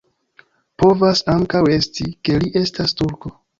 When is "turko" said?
3.05-3.37